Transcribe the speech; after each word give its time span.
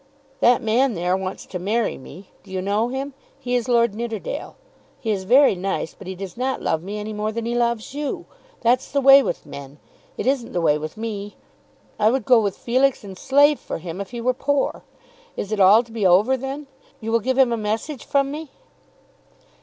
That 0.39 0.63
man 0.63 0.95
there 0.95 1.15
wants 1.15 1.45
to 1.45 1.59
marry 1.59 1.95
me. 1.95 2.31
Do 2.41 2.49
you 2.49 2.59
know 2.59 2.87
him? 2.87 3.13
He 3.37 3.53
is 3.53 3.69
Lord 3.69 3.93
Nidderdale. 3.93 4.55
He 4.99 5.11
is 5.11 5.25
very 5.25 5.53
nice; 5.53 5.93
but 5.93 6.07
he 6.07 6.15
does 6.15 6.35
not 6.35 6.59
love 6.59 6.81
me 6.81 6.97
any 6.97 7.13
more 7.13 7.31
than 7.31 7.45
he 7.45 7.53
loves 7.53 7.93
you. 7.93 8.25
That's 8.61 8.91
the 8.91 8.99
way 8.99 9.21
with 9.21 9.45
men. 9.45 9.77
It 10.17 10.25
isn't 10.25 10.53
the 10.53 10.59
way 10.59 10.79
with 10.79 10.97
me. 10.97 11.35
I 11.99 12.09
would 12.09 12.25
go 12.25 12.39
with 12.41 12.57
Felix 12.57 13.03
and 13.03 13.15
slave 13.15 13.59
for 13.59 13.77
him 13.77 14.01
if 14.01 14.09
he 14.09 14.21
were 14.21 14.33
poor. 14.33 14.83
Is 15.37 15.51
it 15.51 15.59
all 15.59 15.83
to 15.83 15.91
be 15.91 16.03
over 16.03 16.35
then? 16.35 16.65
You 16.99 17.11
will 17.11 17.19
give 17.19 17.37
him 17.37 17.51
a 17.53 17.55
message 17.55 18.03
from 18.03 18.31
me?" 18.31 18.49